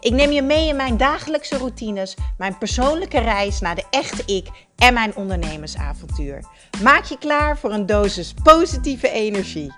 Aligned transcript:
Ik 0.00 0.12
neem 0.12 0.30
je 0.30 0.42
mee 0.42 0.68
in 0.68 0.76
mijn 0.76 0.96
dagelijkse 0.96 1.56
routines, 1.56 2.16
mijn 2.36 2.58
persoonlijke 2.58 3.18
reis 3.18 3.60
naar 3.60 3.74
de 3.74 3.84
echte 3.90 4.34
ik 4.34 4.48
en 4.76 4.94
mijn 4.94 5.16
ondernemersavontuur. 5.16 6.44
Maak 6.82 7.04
je 7.04 7.18
klaar 7.18 7.58
voor 7.58 7.72
een 7.72 7.86
dosis 7.86 8.34
positieve 8.42 9.10
energie. 9.10 9.72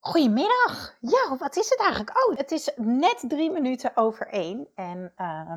Goedemiddag. 0.00 0.96
Ja, 1.00 1.36
wat 1.38 1.56
is 1.56 1.68
het 1.68 1.78
eigenlijk? 1.78 2.26
Oh, 2.26 2.36
het 2.36 2.50
is 2.50 2.70
net 2.76 3.24
drie 3.28 3.50
minuten 3.50 3.92
over 3.94 4.28
één. 4.28 4.66
En 4.74 5.12
uh, 5.18 5.52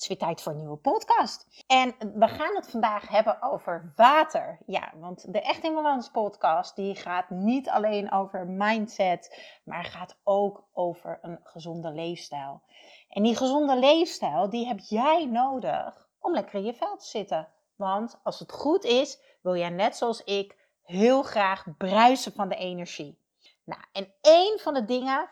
het 0.00 0.10
is 0.10 0.16
weer 0.18 0.28
tijd 0.28 0.42
voor 0.42 0.52
een 0.52 0.58
nieuwe 0.58 0.76
podcast. 0.76 1.64
En 1.66 1.94
we 2.14 2.28
gaan 2.28 2.54
het 2.54 2.70
vandaag 2.70 3.08
hebben 3.08 3.42
over 3.42 3.92
water. 3.96 4.58
Ja, 4.66 4.92
want 4.96 5.32
de 5.32 5.40
Echt 5.40 5.64
in 5.64 5.74
Balans 5.74 6.10
podcast 6.10 6.76
die 6.76 6.94
gaat 6.94 7.30
niet 7.30 7.68
alleen 7.68 8.12
over 8.12 8.46
mindset, 8.46 9.40
maar 9.64 9.84
gaat 9.84 10.16
ook 10.24 10.64
over 10.72 11.18
een 11.22 11.40
gezonde 11.42 11.90
leefstijl. 11.90 12.62
En 13.08 13.22
die 13.22 13.36
gezonde 13.36 13.78
leefstijl, 13.78 14.50
die 14.50 14.66
heb 14.66 14.78
jij 14.78 15.24
nodig 15.24 16.08
om 16.20 16.32
lekker 16.32 16.54
in 16.54 16.64
je 16.64 16.74
vel 16.74 16.96
te 16.96 17.06
zitten. 17.06 17.48
Want 17.76 18.20
als 18.22 18.38
het 18.38 18.52
goed 18.52 18.84
is, 18.84 19.20
wil 19.42 19.56
jij 19.56 19.70
net 19.70 19.96
zoals 19.96 20.24
ik 20.24 20.56
heel 20.82 21.22
graag 21.22 21.64
bruisen 21.78 22.32
van 22.32 22.48
de 22.48 22.56
energie. 22.56 23.18
Nou, 23.64 23.80
en 23.92 24.12
een 24.22 24.58
van 24.62 24.74
de 24.74 24.84
dingen 24.84 25.28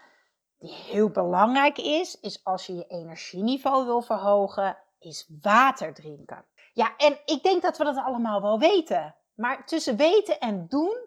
die 0.59 0.73
heel 0.73 1.11
belangrijk 1.11 1.79
is, 1.79 2.21
is 2.21 2.45
als 2.45 2.67
je 2.67 2.75
je 2.75 2.87
energieniveau 2.87 3.85
wil 3.85 4.01
verhogen, 4.01 4.79
is 4.99 5.31
water 5.43 5.95
drinken. 5.95 6.45
Ja, 6.73 6.97
en 6.97 7.19
ik 7.25 7.43
denk 7.43 7.63
dat 7.63 7.79
we 7.79 7.85
dat 7.85 7.97
allemaal 7.97 8.43
wel 8.43 8.59
weten. 8.59 9.17
Maar 9.35 9.67
tussen 9.67 9.97
weten 9.97 10.41
en 10.41 10.67
doen, 10.69 11.07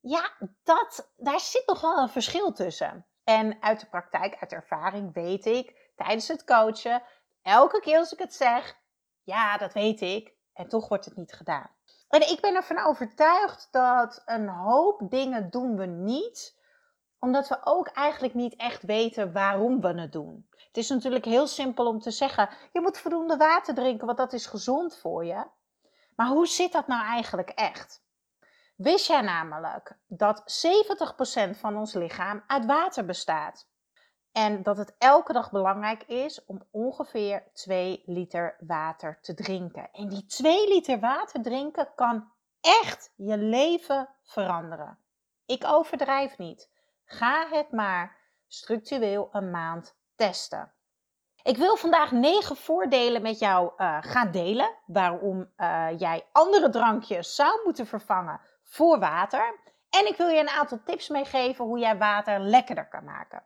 ja, 0.00 0.32
dat, 0.62 1.12
daar 1.16 1.40
zit 1.40 1.66
nog 1.66 1.80
wel 1.80 1.98
een 1.98 2.08
verschil 2.08 2.52
tussen. 2.52 3.06
En 3.24 3.62
uit 3.62 3.80
de 3.80 3.86
praktijk, 3.86 4.36
uit 4.40 4.52
ervaring 4.52 5.14
weet 5.14 5.46
ik 5.46 5.92
tijdens 5.96 6.28
het 6.28 6.44
coachen, 6.44 7.02
elke 7.42 7.80
keer 7.80 7.98
als 7.98 8.12
ik 8.12 8.18
het 8.18 8.34
zeg, 8.34 8.76
ja, 9.22 9.56
dat 9.56 9.72
weet 9.72 10.00
ik, 10.00 10.32
en 10.52 10.68
toch 10.68 10.88
wordt 10.88 11.04
het 11.04 11.16
niet 11.16 11.32
gedaan. 11.32 11.70
En 12.08 12.30
ik 12.30 12.40
ben 12.40 12.54
ervan 12.54 12.84
overtuigd 12.84 13.68
dat 13.70 14.22
een 14.24 14.48
hoop 14.48 15.00
dingen 15.10 15.50
doen 15.50 15.76
we 15.76 15.86
niet 15.86 16.57
omdat 17.18 17.48
we 17.48 17.58
ook 17.64 17.88
eigenlijk 17.88 18.34
niet 18.34 18.56
echt 18.56 18.82
weten 18.82 19.32
waarom 19.32 19.80
we 19.80 20.00
het 20.00 20.12
doen. 20.12 20.48
Het 20.50 20.76
is 20.76 20.88
natuurlijk 20.88 21.24
heel 21.24 21.46
simpel 21.46 21.86
om 21.86 22.00
te 22.00 22.10
zeggen: 22.10 22.48
je 22.72 22.80
moet 22.80 22.98
voldoende 22.98 23.36
water 23.36 23.74
drinken, 23.74 24.06
want 24.06 24.18
dat 24.18 24.32
is 24.32 24.46
gezond 24.46 24.96
voor 24.96 25.24
je. 25.24 25.44
Maar 26.16 26.26
hoe 26.26 26.46
zit 26.46 26.72
dat 26.72 26.86
nou 26.86 27.04
eigenlijk 27.04 27.48
echt? 27.48 28.02
Wist 28.76 29.06
jij 29.06 29.20
namelijk 29.20 29.98
dat 30.06 30.66
70% 31.54 31.58
van 31.58 31.76
ons 31.76 31.94
lichaam 31.94 32.42
uit 32.46 32.66
water 32.66 33.04
bestaat? 33.04 33.68
En 34.32 34.62
dat 34.62 34.76
het 34.76 34.94
elke 34.98 35.32
dag 35.32 35.50
belangrijk 35.50 36.02
is 36.02 36.44
om 36.44 36.62
ongeveer 36.70 37.44
2 37.52 38.02
liter 38.06 38.56
water 38.60 39.18
te 39.20 39.34
drinken. 39.34 39.88
En 39.92 40.08
die 40.08 40.26
2 40.26 40.68
liter 40.68 41.00
water 41.00 41.42
drinken 41.42 41.88
kan 41.94 42.32
echt 42.60 43.12
je 43.16 43.38
leven 43.38 44.08
veranderen. 44.22 44.98
Ik 45.46 45.64
overdrijf 45.64 46.38
niet. 46.38 46.70
Ga 47.10 47.46
het 47.50 47.72
maar 47.72 48.16
structureel 48.46 49.28
een 49.32 49.50
maand 49.50 49.96
testen. 50.16 50.72
Ik 51.42 51.56
wil 51.56 51.76
vandaag 51.76 52.10
negen 52.12 52.56
voordelen 52.56 53.22
met 53.22 53.38
jou 53.38 53.72
uh, 53.76 53.96
gaan 54.00 54.30
delen. 54.30 54.74
Waarom 54.86 55.52
uh, 55.56 55.86
jij 55.98 56.26
andere 56.32 56.68
drankjes 56.68 57.34
zou 57.34 57.60
moeten 57.64 57.86
vervangen 57.86 58.40
voor 58.62 58.98
water. 58.98 59.60
En 59.90 60.06
ik 60.06 60.16
wil 60.16 60.28
je 60.28 60.40
een 60.40 60.48
aantal 60.48 60.80
tips 60.84 61.08
meegeven 61.08 61.64
hoe 61.64 61.78
jij 61.78 61.98
water 61.98 62.40
lekkerder 62.40 62.88
kan 62.88 63.04
maken. 63.04 63.42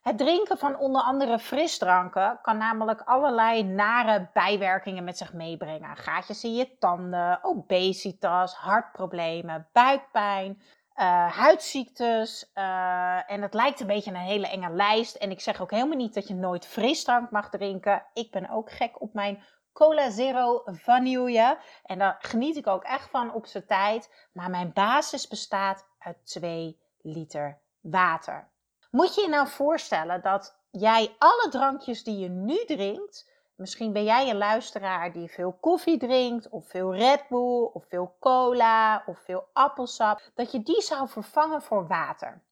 Het 0.00 0.18
drinken 0.18 0.58
van 0.58 0.78
onder 0.78 1.02
andere 1.02 1.38
frisdranken 1.38 2.38
kan 2.42 2.56
namelijk 2.56 3.00
allerlei 3.00 3.62
nare 3.62 4.30
bijwerkingen 4.32 5.04
met 5.04 5.18
zich 5.18 5.32
meebrengen. 5.32 5.96
Gaatjes 5.96 6.44
in 6.44 6.54
je 6.54 6.78
tanden, 6.78 7.38
obesitas, 7.42 8.54
hartproblemen, 8.54 9.68
buikpijn, 9.72 10.62
uh, 10.96 11.32
huidziektes. 11.32 12.50
Uh, 12.54 13.30
en 13.30 13.42
het 13.42 13.54
lijkt 13.54 13.80
een 13.80 13.86
beetje 13.86 14.10
een 14.10 14.16
hele 14.16 14.48
enge 14.48 14.70
lijst. 14.70 15.14
En 15.14 15.30
ik 15.30 15.40
zeg 15.40 15.60
ook 15.60 15.70
helemaal 15.70 15.96
niet 15.96 16.14
dat 16.14 16.28
je 16.28 16.34
nooit 16.34 16.66
frisdrank 16.66 17.30
mag 17.30 17.50
drinken. 17.50 18.06
Ik 18.12 18.30
ben 18.30 18.50
ook 18.50 18.70
gek 18.70 19.00
op 19.00 19.14
mijn 19.14 19.42
Cola 19.72 20.10
Zero 20.10 20.62
vanille. 20.64 21.58
En 21.84 21.98
daar 21.98 22.16
geniet 22.18 22.56
ik 22.56 22.66
ook 22.66 22.84
echt 22.84 23.10
van 23.10 23.32
op 23.32 23.46
zijn 23.46 23.66
tijd. 23.66 24.28
Maar 24.32 24.50
mijn 24.50 24.72
basis 24.72 25.28
bestaat 25.28 25.86
uit 25.98 26.26
2 26.26 26.80
liter 27.00 27.58
water. 27.80 28.48
Moet 28.90 29.14
je 29.14 29.20
je 29.20 29.28
nou 29.28 29.48
voorstellen 29.48 30.22
dat 30.22 30.58
jij 30.70 31.14
alle 31.18 31.48
drankjes 31.50 32.04
die 32.04 32.18
je 32.18 32.28
nu 32.28 32.64
drinkt 32.64 33.30
Misschien 33.56 33.92
ben 33.92 34.04
jij 34.04 34.30
een 34.30 34.36
luisteraar 34.36 35.12
die 35.12 35.30
veel 35.30 35.52
koffie 35.52 35.98
drinkt, 35.98 36.48
of 36.48 36.68
veel 36.68 36.94
Red 36.94 37.28
Bull, 37.28 37.70
of 37.72 37.86
veel 37.88 38.16
cola, 38.20 39.02
of 39.06 39.18
veel 39.18 39.48
appelsap. 39.52 40.30
Dat 40.34 40.52
je 40.52 40.62
die 40.62 40.82
zou 40.82 41.08
vervangen 41.08 41.62
voor 41.62 41.86
water. 41.86 42.42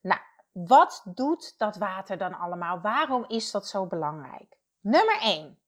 Nou, 0.00 0.20
wat 0.52 1.02
doet 1.04 1.58
dat 1.58 1.76
water 1.76 2.18
dan 2.18 2.34
allemaal? 2.34 2.80
Waarom 2.80 3.24
is 3.28 3.50
dat 3.50 3.66
zo 3.66 3.86
belangrijk? 3.86 4.56
Nummer 4.80 5.20
1. 5.20 5.58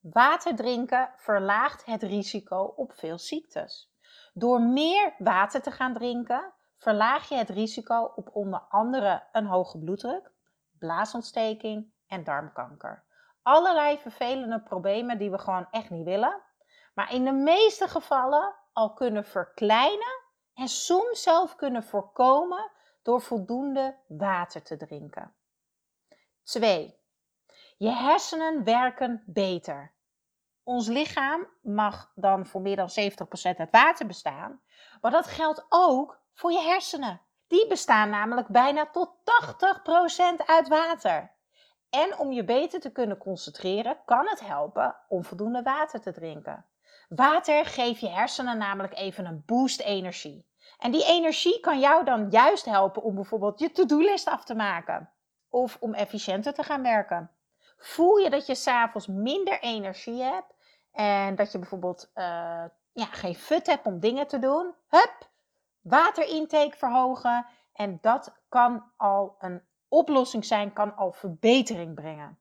Water 0.00 0.56
drinken 0.56 1.10
verlaagt 1.16 1.84
het 1.84 2.02
risico 2.02 2.72
op 2.76 2.92
veel 2.92 3.18
ziektes. 3.18 3.92
Door 4.32 4.60
meer 4.60 5.14
water 5.18 5.62
te 5.62 5.70
gaan 5.70 5.94
drinken, 5.94 6.52
verlaag 6.76 7.28
je 7.28 7.34
het 7.34 7.50
risico 7.50 8.12
op 8.16 8.30
onder 8.32 8.60
andere 8.60 9.22
een 9.32 9.46
hoge 9.46 9.78
bloeddruk, 9.78 10.30
blaasontsteking 10.78 11.92
en 12.06 12.24
darmkanker 12.24 13.04
allerlei 13.42 13.98
vervelende 13.98 14.60
problemen 14.60 15.18
die 15.18 15.30
we 15.30 15.38
gewoon 15.38 15.66
echt 15.70 15.90
niet 15.90 16.04
willen. 16.04 16.42
Maar 16.94 17.12
in 17.12 17.24
de 17.24 17.32
meeste 17.32 17.88
gevallen 17.88 18.54
al 18.72 18.92
kunnen 18.92 19.24
verkleinen 19.24 20.20
en 20.54 20.68
soms 20.68 21.22
zelf 21.22 21.56
kunnen 21.56 21.84
voorkomen 21.84 22.70
door 23.02 23.20
voldoende 23.20 23.96
water 24.06 24.62
te 24.62 24.76
drinken. 24.76 25.34
2. 26.42 27.00
Je 27.76 27.90
hersenen 27.90 28.64
werken 28.64 29.22
beter. 29.26 29.92
Ons 30.62 30.88
lichaam 30.88 31.46
mag 31.60 32.12
dan 32.14 32.46
voor 32.46 32.60
meer 32.60 32.76
dan 32.76 32.88
70% 32.90 33.56
uit 33.56 33.70
water 33.70 34.06
bestaan, 34.06 34.60
maar 35.00 35.10
dat 35.10 35.26
geldt 35.26 35.66
ook 35.68 36.20
voor 36.32 36.52
je 36.52 36.60
hersenen. 36.60 37.20
Die 37.46 37.66
bestaan 37.66 38.10
namelijk 38.10 38.48
bijna 38.48 38.86
tot 38.86 39.14
80% 40.42 40.46
uit 40.46 40.68
water. 40.68 41.32
En 41.94 42.18
om 42.18 42.32
je 42.32 42.44
beter 42.44 42.80
te 42.80 42.92
kunnen 42.92 43.18
concentreren, 43.18 43.96
kan 44.04 44.28
het 44.28 44.40
helpen 44.40 44.96
om 45.08 45.24
voldoende 45.24 45.62
water 45.62 46.00
te 46.00 46.12
drinken. 46.12 46.64
Water 47.08 47.64
geeft 47.66 48.00
je 48.00 48.08
hersenen 48.08 48.58
namelijk 48.58 48.94
even 48.94 49.26
een 49.26 49.42
boost 49.46 49.80
energie. 49.80 50.46
En 50.78 50.90
die 50.90 51.04
energie 51.04 51.60
kan 51.60 51.80
jou 51.80 52.04
dan 52.04 52.30
juist 52.30 52.64
helpen 52.64 53.02
om 53.02 53.14
bijvoorbeeld 53.14 53.58
je 53.58 53.72
to-do-list 53.72 54.28
af 54.28 54.44
te 54.44 54.54
maken. 54.54 55.10
Of 55.48 55.76
om 55.80 55.94
efficiënter 55.94 56.54
te 56.54 56.62
gaan 56.62 56.82
werken. 56.82 57.30
Voel 57.76 58.16
je 58.16 58.30
dat 58.30 58.46
je 58.46 58.54
s'avonds 58.54 59.06
minder 59.06 59.60
energie 59.60 60.22
hebt 60.22 60.54
en 60.92 61.34
dat 61.34 61.52
je 61.52 61.58
bijvoorbeeld 61.58 62.10
uh, 62.14 62.24
ja, 62.92 63.04
geen 63.10 63.34
fut 63.34 63.66
hebt 63.66 63.86
om 63.86 64.00
dingen 64.00 64.26
te 64.26 64.38
doen? 64.38 64.74
Hup, 64.88 65.28
waterintake 65.80 66.76
verhogen. 66.76 67.46
En 67.72 67.98
dat 68.00 68.34
kan 68.48 68.84
al 68.96 69.36
een 69.38 69.62
oplossing 69.92 70.44
zijn, 70.44 70.72
kan 70.72 70.96
al 70.96 71.12
verbetering 71.12 71.94
brengen. 71.94 72.38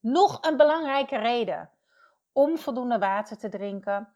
Nog 0.00 0.38
een 0.40 0.56
belangrijke 0.56 1.16
reden 1.16 1.70
om 2.32 2.58
voldoende 2.58 2.98
water 2.98 3.38
te 3.38 3.48
drinken 3.48 4.14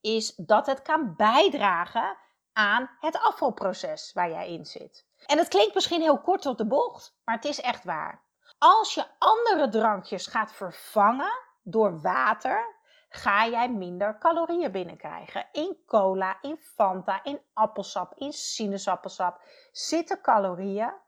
is 0.00 0.34
dat 0.36 0.66
het 0.66 0.82
kan 0.82 1.14
bijdragen 1.16 2.16
aan 2.52 2.90
het 3.00 3.18
afvalproces 3.18 4.12
waar 4.12 4.30
jij 4.30 4.52
in 4.52 4.64
zit. 4.64 5.06
En 5.26 5.38
het 5.38 5.48
klinkt 5.48 5.74
misschien 5.74 6.00
heel 6.00 6.20
kort 6.20 6.46
op 6.46 6.58
de 6.58 6.66
bocht, 6.66 7.16
maar 7.24 7.34
het 7.34 7.44
is 7.44 7.60
echt 7.60 7.84
waar. 7.84 8.22
Als 8.58 8.94
je 8.94 9.06
andere 9.18 9.68
drankjes 9.68 10.26
gaat 10.26 10.52
vervangen 10.52 11.32
door 11.62 12.00
water, 12.00 12.74
ga 13.08 13.46
jij 13.46 13.70
minder 13.70 14.18
calorieën 14.18 14.72
binnenkrijgen. 14.72 15.48
In 15.52 15.76
cola, 15.86 16.38
in 16.40 16.56
Fanta, 16.56 17.24
in 17.24 17.40
appelsap, 17.52 18.14
in 18.14 18.32
sinaasappelsap 18.32 19.40
zitten 19.72 20.20
calorieën 20.20 21.04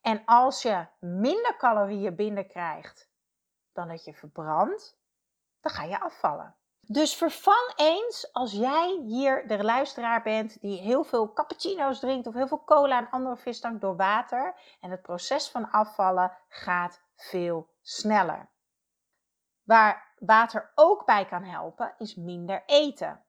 en 0.00 0.22
als 0.24 0.62
je 0.62 0.86
minder 0.98 1.56
calorieën 1.56 2.14
binnenkrijgt 2.14 3.10
dan 3.72 3.88
dat 3.88 4.04
je 4.04 4.14
verbrandt, 4.14 4.98
dan 5.60 5.72
ga 5.72 5.82
je 5.82 6.00
afvallen. 6.00 6.56
Dus 6.90 7.16
vervang 7.16 7.72
eens, 7.76 8.32
als 8.32 8.52
jij 8.52 9.00
hier 9.04 9.46
de 9.46 9.64
luisteraar 9.64 10.22
bent 10.22 10.60
die 10.60 10.80
heel 10.80 11.04
veel 11.04 11.32
cappuccino's 11.32 12.00
drinkt 12.00 12.26
of 12.26 12.34
heel 12.34 12.48
veel 12.48 12.64
cola 12.64 12.98
en 12.98 13.10
andere 13.10 13.36
frisdrank 13.36 13.80
door 13.80 13.96
water. 13.96 14.54
En 14.80 14.90
het 14.90 15.02
proces 15.02 15.50
van 15.50 15.70
afvallen 15.70 16.36
gaat 16.48 17.02
veel 17.14 17.68
sneller. 17.80 18.50
Waar 19.62 20.14
water 20.18 20.72
ook 20.74 21.06
bij 21.06 21.26
kan 21.26 21.42
helpen, 21.42 21.94
is 21.98 22.14
minder 22.14 22.62
eten. 22.66 23.24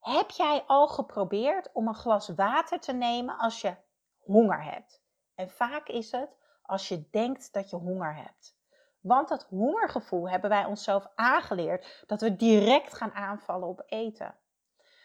Heb 0.00 0.30
jij 0.30 0.64
al 0.66 0.88
geprobeerd 0.88 1.72
om 1.72 1.88
een 1.88 1.94
glas 1.94 2.28
water 2.28 2.80
te 2.80 2.92
nemen 2.92 3.38
als 3.38 3.60
je 3.60 3.76
honger 4.18 4.62
hebt? 4.62 5.02
En 5.38 5.50
vaak 5.50 5.88
is 5.88 6.12
het 6.12 6.36
als 6.62 6.88
je 6.88 7.08
denkt 7.10 7.52
dat 7.52 7.70
je 7.70 7.76
honger 7.76 8.14
hebt. 8.14 8.56
Want 9.00 9.28
dat 9.28 9.46
hongergevoel 9.48 10.28
hebben 10.28 10.50
wij 10.50 10.64
onszelf 10.64 11.06
aangeleerd 11.14 12.04
dat 12.06 12.20
we 12.20 12.36
direct 12.36 12.94
gaan 12.94 13.12
aanvallen 13.12 13.68
op 13.68 13.82
eten. 13.86 14.34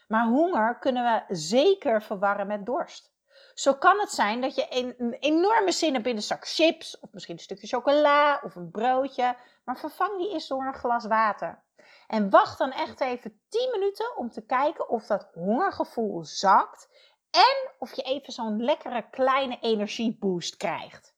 Maar 0.07 0.25
honger 0.25 0.79
kunnen 0.79 1.03
we 1.03 1.35
zeker 1.35 2.01
verwarren 2.01 2.47
met 2.47 2.65
dorst. 2.65 3.13
Zo 3.53 3.73
kan 3.73 3.99
het 3.99 4.11
zijn 4.11 4.41
dat 4.41 4.55
je 4.55 4.65
een, 4.69 5.13
enorme 5.13 5.71
zin 5.71 5.93
hebt 5.93 6.07
in 6.07 6.15
een 6.15 6.21
zak 6.21 6.47
chips, 6.47 6.99
of 6.99 7.11
misschien 7.11 7.35
een 7.35 7.41
stukje 7.41 7.67
chocola 7.67 8.39
of 8.43 8.55
een 8.55 8.71
broodje, 8.71 9.35
maar 9.63 9.77
vervang 9.77 10.17
die 10.17 10.31
eens 10.31 10.47
door 10.47 10.65
een 10.65 10.73
glas 10.73 11.05
water. 11.05 11.63
En 12.07 12.29
wacht 12.29 12.57
dan 12.57 12.71
echt 12.71 13.01
even 13.01 13.41
10 13.49 13.69
minuten 13.71 14.17
om 14.17 14.29
te 14.29 14.45
kijken 14.45 14.89
of 14.89 15.05
dat 15.05 15.29
hongergevoel 15.33 16.23
zakt 16.23 16.92
en 17.33 17.71
of 17.77 17.95
je 17.95 18.01
even 18.01 18.33
zo'n 18.33 18.63
lekkere 18.63 19.09
kleine 19.09 19.57
energieboost 19.61 20.57
krijgt. 20.57 21.15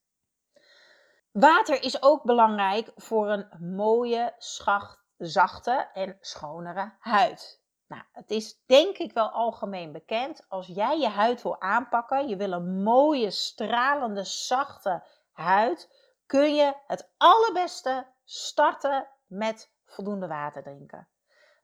Water 1.32 1.84
is 1.84 2.02
ook 2.02 2.24
belangrijk 2.24 2.92
voor 2.96 3.30
een 3.30 3.76
mooie, 3.76 4.34
schacht, 4.38 5.04
zachte 5.18 5.90
en 5.94 6.18
schonere 6.22 6.94
huid. 7.00 7.64
Nou, 7.88 8.04
het 8.12 8.32
is 8.32 8.62
denk 8.66 8.98
ik 8.98 9.14
wel 9.14 9.30
algemeen 9.30 9.92
bekend. 9.92 10.46
Als 10.50 10.68
jij 10.68 11.00
je 11.00 11.08
huid 11.08 11.42
wil 11.42 11.62
aanpakken, 11.62 12.28
je 12.28 12.36
wil 12.36 12.52
een 12.52 12.84
mooie, 12.84 13.32
stralende, 13.32 14.24
zachte 14.24 15.04
huid, 15.32 15.90
kun 16.26 16.56
je 16.56 16.74
het 16.88 17.10
allerbeste 17.18 18.08
starten 18.24 19.08
met 19.28 19.72
voldoende 19.86 20.28
water 20.28 20.64
drinken. 20.64 21.08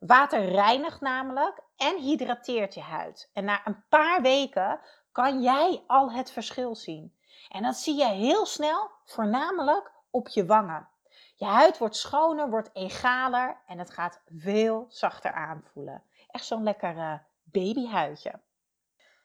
Water 0.02 0.46
reinigt 0.46 1.02
namelijk 1.02 1.60
en 1.76 1.98
hydrateert 1.98 2.74
je 2.74 2.82
huid. 2.82 3.30
En 3.34 3.44
na 3.44 3.62
een 3.66 3.84
paar 3.90 4.22
weken 4.22 4.80
kan 5.12 5.42
jij 5.42 5.84
al 5.88 6.12
het 6.12 6.32
verschil 6.32 6.76
zien. 6.76 7.16
En 7.50 7.64
dat 7.64 7.76
zie 7.76 7.96
je 7.96 8.08
heel 8.08 8.46
snel, 8.46 8.92
voornamelijk 9.06 9.92
op 10.10 10.28
je 10.28 10.46
wangen. 10.46 10.90
Je 11.36 11.46
huid 11.46 11.78
wordt 11.78 11.96
schoner, 11.96 12.50
wordt 12.50 12.70
egaler 12.74 13.62
en 13.68 13.80
het 13.80 13.92
gaat 13.92 14.22
veel 14.38 14.86
zachter 14.90 15.34
aanvoelen. 15.34 16.04
Echt 16.28 16.46
zo'n 16.46 16.64
lekker 16.64 16.96
uh, 16.96 17.14
babyhuidje. 17.44 18.40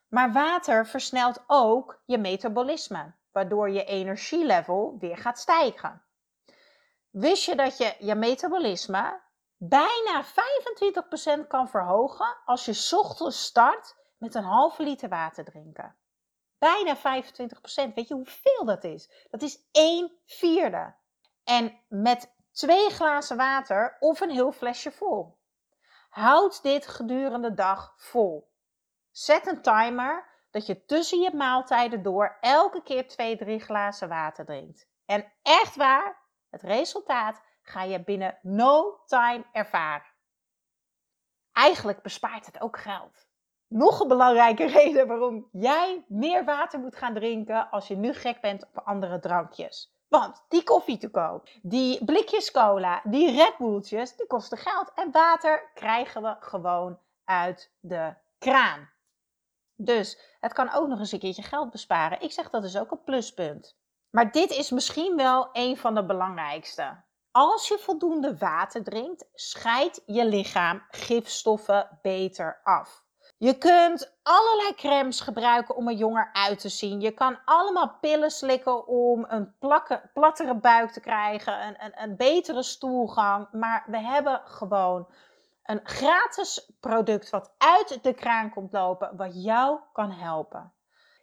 Maar 0.09 0.33
water 0.33 0.87
versnelt 0.87 1.45
ook 1.47 2.03
je 2.05 2.19
metabolisme, 2.19 3.13
waardoor 3.33 3.71
je 3.71 3.85
energielevel 3.85 4.97
weer 4.99 5.17
gaat 5.17 5.39
stijgen. 5.39 6.03
Wist 7.11 7.45
je 7.45 7.55
dat 7.55 7.79
je 7.79 7.95
je 7.99 8.15
metabolisme 8.15 9.25
bijna 9.57 10.25
25% 10.25 11.47
kan 11.49 11.69
verhogen 11.69 12.37
als 12.45 12.65
je 12.65 12.97
ochtends 12.97 13.45
start 13.45 13.97
met 14.19 14.35
een 14.35 14.45
halve 14.45 14.83
liter 14.83 15.09
water 15.09 15.45
drinken? 15.45 15.97
bijna 16.59 16.97
25%. 16.97 17.95
Weet 17.95 18.09
je 18.09 18.15
hoeveel 18.15 18.65
dat 18.65 18.85
is? 18.85 19.27
Dat 19.31 19.43
is 19.43 19.69
1 19.73 20.19
vierde. 20.25 20.95
En 21.45 21.81
met 21.89 22.35
twee 22.53 22.91
glazen 22.91 23.37
water 23.37 23.97
of 23.99 24.21
een 24.21 24.31
heel 24.31 24.53
flesje 24.53 24.91
vol. 24.91 25.39
Houd 26.09 26.63
dit 26.63 26.87
gedurende 26.87 27.49
de 27.49 27.55
dag 27.55 27.95
vol. 27.97 28.51
Zet 29.11 29.47
een 29.47 29.63
timer 29.63 30.35
dat 30.51 30.67
je 30.67 30.85
tussen 30.85 31.21
je 31.21 31.35
maaltijden 31.35 32.03
door 32.03 32.37
elke 32.41 32.83
keer 32.83 33.09
2, 33.09 33.37
3 33.37 33.61
glazen 33.61 34.09
water 34.09 34.45
drinkt. 34.45 34.89
En 35.07 35.33
echt 35.43 35.77
waar, 35.77 36.23
het 36.51 36.63
resultaat 36.63 37.43
ga 37.69 37.83
je 37.83 38.05
binnen 38.05 38.39
no 38.43 39.01
time 39.07 39.45
ervaren. 39.53 40.15
Eigenlijk 41.53 42.03
bespaart 42.03 42.47
het 42.47 42.61
ook 42.61 42.79
geld 42.79 43.27
nog 43.69 44.01
een 44.01 44.09
belangrijke 44.09 44.67
reden 44.79 45.07
waarom 45.07 45.49
jij 45.53 46.05
meer 46.09 46.45
water 46.45 46.81
moet 46.81 46.97
gaan 46.97 47.15
drinken 47.15 47.71
als 47.71 47.89
je 47.89 47.97
nu 47.97 48.13
gek 48.13 48.41
bent 48.41 48.67
op 48.67 48.83
andere 48.85 49.19
drankjes. 49.19 49.95
Want 50.09 50.45
die 50.49 50.63
koffie 50.63 50.99
te 50.99 51.11
koop, 51.11 51.49
die 51.63 52.05
blikjes 52.05 52.51
cola, 52.51 53.01
die 53.05 53.31
Red 53.31 53.55
Bulltjes, 53.59 54.17
die 54.17 54.27
kosten 54.27 54.59
geld. 54.59 54.93
En 54.95 55.11
water 55.11 55.71
krijgen 55.75 56.23
we 56.23 56.37
gewoon 56.41 56.99
uit 57.25 57.73
de 57.81 58.15
kraan. 58.39 58.91
Dus 59.75 60.37
het 60.41 60.53
kan 60.53 60.73
ook 60.73 60.89
nog 60.89 60.99
eens 60.99 61.13
een 61.13 61.19
keertje 61.19 61.43
geld 61.43 61.71
besparen. 61.71 62.21
Ik 62.21 62.33
zeg 62.33 62.51
dat 62.51 62.65
is 62.65 62.79
ook 62.79 62.91
een 62.91 63.05
pluspunt. 63.05 63.77
Maar 64.11 64.33
dit 64.33 64.51
is 64.51 64.71
misschien 64.71 65.17
wel 65.17 65.49
een 65.53 65.77
van 65.77 65.95
de 65.95 66.05
belangrijkste. 66.05 67.05
Als 67.37 67.69
je 67.69 67.79
voldoende 67.79 68.37
water 68.37 68.85
drinkt, 68.85 69.25
scheidt 69.35 70.03
je 70.07 70.25
lichaam 70.25 70.83
gifstoffen 70.91 71.99
beter 72.03 72.61
af. 72.63 73.05
Je 73.39 73.59
kunt 73.59 74.19
allerlei 74.23 74.75
crèmes 74.75 75.21
gebruiken 75.21 75.77
om 75.77 75.89
er 75.89 75.95
jonger 75.95 76.31
uit 76.33 76.59
te 76.59 76.69
zien. 76.69 77.01
Je 77.01 77.11
kan 77.11 77.39
allemaal 77.45 77.97
pillen 78.01 78.31
slikken 78.31 78.87
om 78.87 79.25
een 79.29 79.55
plattere 80.13 80.57
buik 80.61 80.91
te 80.91 81.01
krijgen, 81.01 81.69
een, 81.85 82.03
een 82.03 82.17
betere 82.17 82.63
stoelgang. 82.63 83.49
Maar 83.53 83.85
we 83.87 83.99
hebben 83.99 84.41
gewoon 84.45 85.09
een 85.63 85.81
gratis 85.83 86.73
product 86.81 87.31
wat 87.31 87.55
uit 87.59 87.99
de 88.03 88.15
kraan 88.15 88.51
komt 88.51 88.73
lopen, 88.73 89.17
wat 89.17 89.43
jou 89.45 89.81
kan 89.93 90.11
helpen. 90.11 90.73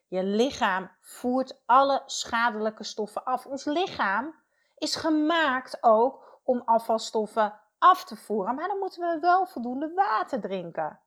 Je 0.08 0.24
lichaam 0.24 0.92
voert 1.02 1.62
alle 1.66 2.02
schadelijke 2.06 2.84
stoffen 2.84 3.24
af. 3.24 3.46
Ons 3.46 3.66
lichaam 3.66 4.43
is 4.84 4.96
gemaakt 4.96 5.78
ook 5.82 6.40
om 6.44 6.62
afvalstoffen 6.66 7.60
af 7.78 8.04
te 8.04 8.16
voeren, 8.16 8.56
maar 8.56 8.68
dan 8.68 8.80
moeten 8.80 9.02
we 9.02 9.20
wel 9.20 9.46
voldoende 9.46 9.94
water 9.94 10.42
drinken. 10.42 11.00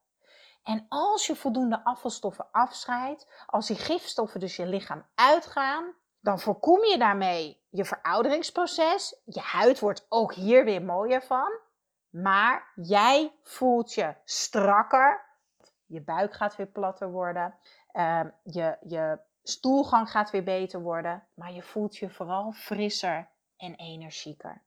En 0.62 0.86
als 0.88 1.26
je 1.26 1.36
voldoende 1.36 1.84
afvalstoffen 1.84 2.48
afscheidt, 2.50 3.44
als 3.46 3.66
die 3.66 3.76
gifstoffen 3.76 4.40
dus 4.40 4.56
je 4.56 4.66
lichaam 4.66 5.06
uitgaan, 5.14 5.94
dan 6.20 6.38
voorkom 6.38 6.84
je 6.84 6.98
daarmee 6.98 7.64
je 7.70 7.84
verouderingsproces. 7.84 9.20
Je 9.24 9.40
huid 9.40 9.80
wordt 9.80 10.06
ook 10.08 10.34
hier 10.34 10.64
weer 10.64 10.82
mooier 10.82 11.22
van. 11.22 11.58
Maar 12.10 12.72
jij 12.74 13.32
voelt 13.42 13.94
je 13.94 14.14
strakker. 14.24 15.24
Je 15.86 16.02
buik 16.02 16.34
gaat 16.34 16.56
weer 16.56 16.66
platter 16.66 17.10
worden. 17.10 17.54
Ehm, 17.92 18.28
je, 18.42 18.76
je 18.80 19.18
stoelgang 19.42 20.10
gaat 20.10 20.30
weer 20.30 20.44
beter 20.44 20.80
worden. 20.80 21.26
Maar 21.34 21.52
je 21.52 21.62
voelt 21.62 21.96
je 21.96 22.10
vooral 22.10 22.52
frisser 22.52 23.28
en 23.56 23.74
energieker. 23.74 24.62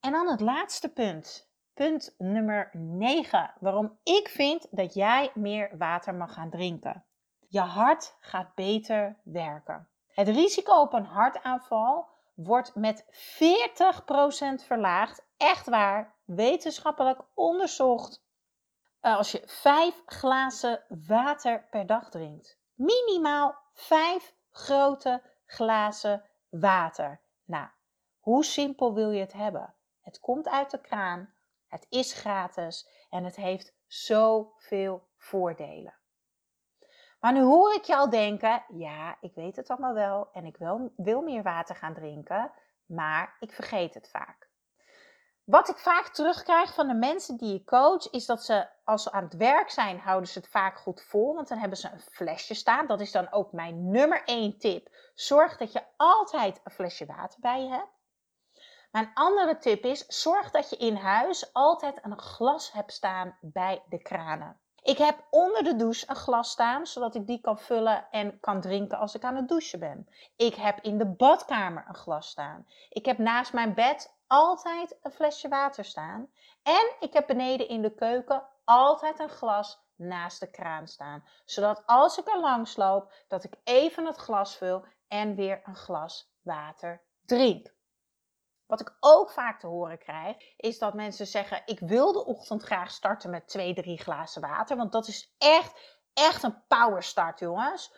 En 0.00 0.12
dan 0.12 0.28
het 0.28 0.40
laatste 0.40 0.88
punt. 0.88 1.50
Punt 1.74 2.14
nummer 2.18 2.70
9. 2.72 3.54
Waarom 3.60 3.98
ik 4.02 4.28
vind 4.28 4.66
dat 4.70 4.94
jij 4.94 5.30
meer 5.34 5.76
water 5.78 6.14
mag 6.14 6.32
gaan 6.32 6.50
drinken. 6.50 7.04
Je 7.48 7.60
hart 7.60 8.16
gaat 8.20 8.54
beter 8.54 9.16
werken. 9.22 9.88
Het 10.08 10.28
risico 10.28 10.80
op 10.80 10.92
een 10.92 11.04
hartaanval 11.04 12.08
wordt 12.34 12.74
met 12.74 13.04
40% 13.04 14.64
verlaagd. 14.66 15.24
Echt 15.36 15.68
waar, 15.68 16.14
wetenschappelijk 16.24 17.20
onderzocht. 17.34 18.24
Eh, 19.00 19.16
als 19.16 19.32
je 19.32 19.42
5 19.46 20.02
glazen 20.06 20.84
water 21.06 21.66
per 21.70 21.86
dag 21.86 22.10
drinkt. 22.10 22.58
Minimaal 22.74 23.54
5 23.72 24.34
grote 24.50 25.22
glazen 25.46 26.24
water. 26.48 27.20
Nou, 27.44 27.68
hoe 28.20 28.44
simpel 28.44 28.94
wil 28.94 29.10
je 29.10 29.20
het 29.20 29.32
hebben? 29.32 29.74
Het 30.00 30.20
komt 30.20 30.48
uit 30.48 30.70
de 30.70 30.80
kraan. 30.80 31.34
Het 31.66 31.86
is 31.88 32.12
gratis 32.12 33.06
en 33.10 33.24
het 33.24 33.36
heeft 33.36 33.74
zoveel 33.86 35.08
voordelen. 35.16 35.94
Maar 37.20 37.32
nu 37.32 37.40
hoor 37.40 37.74
ik 37.74 37.84
je 37.84 37.96
al 37.96 38.10
denken: 38.10 38.64
ja, 38.68 39.16
ik 39.20 39.34
weet 39.34 39.56
het 39.56 39.70
allemaal 39.70 39.94
wel 39.94 40.32
en 40.32 40.44
ik 40.44 40.56
wil, 40.56 40.92
wil 40.96 41.22
meer 41.22 41.42
water 41.42 41.76
gaan 41.76 41.94
drinken, 41.94 42.52
maar 42.86 43.36
ik 43.40 43.52
vergeet 43.52 43.94
het 43.94 44.10
vaak. 44.10 44.41
Wat 45.44 45.68
ik 45.68 45.78
vaak 45.78 46.08
terugkrijg 46.08 46.74
van 46.74 46.88
de 46.88 46.94
mensen 46.94 47.36
die 47.36 47.54
ik 47.54 47.66
coach, 47.66 48.10
is 48.10 48.26
dat 48.26 48.44
ze 48.44 48.68
als 48.84 49.02
ze 49.02 49.12
aan 49.12 49.24
het 49.24 49.36
werk 49.36 49.70
zijn, 49.70 49.98
houden 49.98 50.28
ze 50.28 50.38
het 50.38 50.48
vaak 50.48 50.78
goed 50.78 51.02
vol. 51.02 51.34
Want 51.34 51.48
dan 51.48 51.58
hebben 51.58 51.78
ze 51.78 51.90
een 51.92 52.00
flesje 52.00 52.54
staan. 52.54 52.86
Dat 52.86 53.00
is 53.00 53.12
dan 53.12 53.32
ook 53.32 53.52
mijn 53.52 53.90
nummer 53.90 54.22
één 54.24 54.58
tip. 54.58 54.88
Zorg 55.14 55.56
dat 55.56 55.72
je 55.72 55.82
altijd 55.96 56.60
een 56.64 56.72
flesje 56.72 57.06
water 57.06 57.40
bij 57.40 57.62
je 57.62 57.68
hebt. 57.68 57.90
Mijn 58.90 59.10
andere 59.14 59.58
tip 59.58 59.84
is: 59.84 60.06
zorg 60.06 60.50
dat 60.50 60.70
je 60.70 60.76
in 60.76 60.96
huis 60.96 61.52
altijd 61.52 61.98
een 62.02 62.18
glas 62.18 62.72
hebt 62.72 62.92
staan 62.92 63.36
bij 63.40 63.82
de 63.88 64.02
kranen. 64.02 64.60
Ik 64.82 64.98
heb 64.98 65.26
onder 65.30 65.64
de 65.64 65.76
douche 65.76 66.10
een 66.10 66.16
glas 66.16 66.50
staan, 66.50 66.86
zodat 66.86 67.14
ik 67.14 67.26
die 67.26 67.40
kan 67.40 67.58
vullen 67.58 68.06
en 68.10 68.40
kan 68.40 68.60
drinken 68.60 68.98
als 68.98 69.14
ik 69.14 69.24
aan 69.24 69.36
het 69.36 69.48
douchen 69.48 69.78
ben. 69.78 70.08
Ik 70.36 70.54
heb 70.54 70.78
in 70.80 70.98
de 70.98 71.06
badkamer 71.06 71.84
een 71.88 71.94
glas 71.94 72.28
staan. 72.28 72.66
Ik 72.88 73.06
heb 73.06 73.18
naast 73.18 73.52
mijn 73.52 73.74
bed 73.74 74.14
altijd 74.32 74.98
een 75.02 75.12
flesje 75.12 75.48
water 75.48 75.84
staan. 75.84 76.30
En 76.62 76.92
ik 77.00 77.12
heb 77.12 77.26
beneden 77.26 77.68
in 77.68 77.82
de 77.82 77.94
keuken 77.94 78.48
altijd 78.64 79.18
een 79.18 79.28
glas 79.28 79.78
naast 79.96 80.40
de 80.40 80.50
kraan 80.50 80.86
staan. 80.86 81.24
Zodat 81.44 81.82
als 81.86 82.18
ik 82.18 82.28
er 82.28 82.40
langs 82.40 82.76
loop, 82.76 83.12
dat 83.28 83.44
ik 83.44 83.54
even 83.64 84.06
het 84.06 84.16
glas 84.16 84.56
vul 84.56 84.84
en 85.08 85.34
weer 85.34 85.60
een 85.64 85.76
glas 85.76 86.32
water 86.42 87.02
drink. 87.24 87.74
Wat 88.66 88.80
ik 88.80 88.96
ook 89.00 89.30
vaak 89.30 89.60
te 89.60 89.66
horen 89.66 89.98
krijg, 89.98 90.36
is 90.56 90.78
dat 90.78 90.94
mensen 90.94 91.26
zeggen: 91.26 91.62
Ik 91.64 91.78
wil 91.80 92.12
de 92.12 92.24
ochtend 92.24 92.62
graag 92.62 92.90
starten 92.90 93.30
met 93.30 93.48
twee, 93.48 93.74
drie 93.74 93.98
glazen 93.98 94.40
water. 94.40 94.76
Want 94.76 94.92
dat 94.92 95.08
is 95.08 95.34
echt, 95.38 96.00
echt 96.12 96.42
een 96.42 96.62
power 96.68 97.02
start, 97.02 97.38
jongens. 97.38 97.94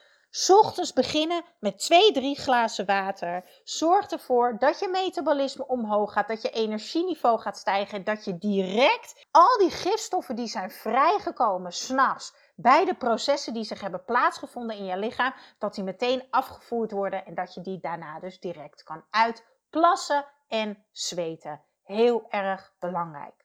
Ochtends 0.49 0.93
beginnen 0.93 1.45
met 1.59 1.79
twee, 1.79 2.12
drie 2.12 2.38
glazen 2.38 2.87
water. 2.87 3.45
Zorg 3.64 4.11
ervoor 4.11 4.59
dat 4.59 4.79
je 4.79 4.88
metabolisme 4.88 5.67
omhoog 5.67 6.12
gaat, 6.12 6.29
dat 6.29 6.43
je 6.43 6.50
energieniveau 6.50 7.41
gaat 7.41 7.57
stijgen. 7.57 8.05
Dat 8.05 8.25
je 8.25 8.38
direct 8.38 9.26
al 9.31 9.59
die 9.59 9.71
gifstoffen 9.71 10.37
die 10.37 10.47
zijn 10.47 10.71
vrijgekomen 10.71 11.73
s'nachts 11.73 12.35
bij 12.55 12.85
de 12.85 12.95
processen 12.95 13.55
die 13.55 13.64
zich 13.64 13.81
hebben 13.81 14.05
plaatsgevonden 14.05 14.76
in 14.76 14.85
je 14.85 14.99
lichaam, 14.99 15.35
dat 15.59 15.75
die 15.75 15.85
meteen 15.85 16.26
afgevoerd 16.31 16.91
worden 16.91 17.26
en 17.26 17.35
dat 17.35 17.55
je 17.55 17.61
die 17.61 17.81
daarna 17.81 18.21
dus 18.21 18.41
direct 18.41 18.83
kan 18.83 19.05
uitplassen 19.11 20.26
en 20.49 20.85
zweten. 20.93 21.64
Heel 21.83 22.26
erg 22.29 22.75
belangrijk. 22.79 23.44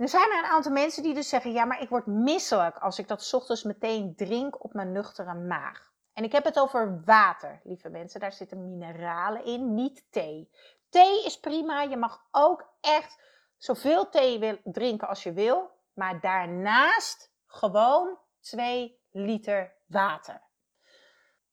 Er 0.00 0.08
zijn 0.08 0.30
er 0.30 0.38
een 0.38 0.50
aantal 0.50 0.72
mensen 0.72 1.02
die 1.02 1.14
dus 1.14 1.28
zeggen: 1.28 1.52
ja, 1.52 1.64
maar 1.64 1.82
ik 1.82 1.88
word 1.88 2.06
misselijk 2.06 2.78
als 2.78 2.98
ik 2.98 3.08
dat 3.08 3.32
ochtends 3.34 3.62
meteen 3.62 4.14
drink 4.16 4.64
op 4.64 4.72
mijn 4.72 4.92
nuchtere 4.92 5.34
maag. 5.34 5.92
En 6.12 6.24
ik 6.24 6.32
heb 6.32 6.44
het 6.44 6.58
over 6.58 7.02
water, 7.04 7.60
lieve 7.64 7.88
mensen. 7.88 8.20
Daar 8.20 8.32
zitten 8.32 8.68
mineralen 8.68 9.44
in, 9.44 9.74
niet 9.74 10.04
thee. 10.10 10.50
Thee 10.88 11.24
is 11.24 11.40
prima. 11.40 11.82
Je 11.82 11.96
mag 11.96 12.26
ook 12.30 12.68
echt 12.80 13.18
zoveel 13.56 14.08
thee 14.08 14.60
drinken 14.64 15.08
als 15.08 15.22
je 15.22 15.32
wil. 15.32 15.70
Maar 15.94 16.20
daarnaast 16.20 17.32
gewoon 17.46 18.18
2 18.40 19.00
liter 19.10 19.72
water. 19.86 20.40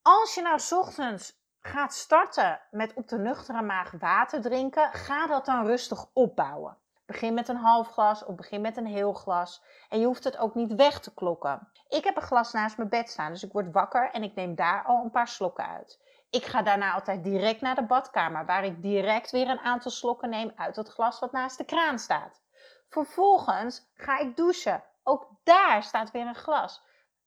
Als 0.02 0.34
je 0.34 0.42
nou 0.42 0.60
ochtends 0.70 1.40
gaat 1.60 1.94
starten 1.94 2.60
met 2.70 2.94
op 2.94 3.08
de 3.08 3.18
nuchtere 3.18 3.62
maag 3.62 3.90
water 3.90 4.40
drinken, 4.40 4.92
ga 4.92 5.26
dat 5.26 5.44
dan 5.44 5.66
rustig 5.66 6.06
opbouwen. 6.12 6.76
Begin 7.08 7.34
met 7.34 7.48
een 7.48 7.56
half 7.56 7.88
glas 7.88 8.24
of 8.24 8.34
begin 8.34 8.60
met 8.60 8.76
een 8.76 8.86
heel 8.86 9.12
glas. 9.12 9.62
En 9.88 10.00
je 10.00 10.06
hoeft 10.06 10.24
het 10.24 10.38
ook 10.38 10.54
niet 10.54 10.74
weg 10.74 11.00
te 11.00 11.14
klokken. 11.14 11.68
Ik 11.88 12.04
heb 12.04 12.16
een 12.16 12.22
glas 12.22 12.52
naast 12.52 12.76
mijn 12.76 12.88
bed 12.88 13.10
staan, 13.10 13.32
dus 13.32 13.42
ik 13.42 13.52
word 13.52 13.72
wakker 13.72 14.10
en 14.10 14.22
ik 14.22 14.34
neem 14.34 14.54
daar 14.54 14.84
al 14.84 15.04
een 15.04 15.10
paar 15.10 15.28
slokken 15.28 15.66
uit. 15.66 16.00
Ik 16.30 16.44
ga 16.44 16.62
daarna 16.62 16.92
altijd 16.92 17.24
direct 17.24 17.60
naar 17.60 17.74
de 17.74 17.86
badkamer, 17.86 18.46
waar 18.46 18.64
ik 18.64 18.82
direct 18.82 19.30
weer 19.30 19.48
een 19.48 19.58
aantal 19.58 19.90
slokken 19.90 20.30
neem 20.30 20.52
uit 20.56 20.76
het 20.76 20.88
glas 20.88 21.18
wat 21.18 21.32
naast 21.32 21.58
de 21.58 21.64
kraan 21.64 21.98
staat. 21.98 22.42
Vervolgens 22.88 23.90
ga 23.94 24.18
ik 24.18 24.36
douchen. 24.36 24.84
Ook 25.02 25.28
daar 25.44 25.82
staat 25.82 26.10
weer 26.10 26.26
een 26.26 26.34
glas. 26.34 26.82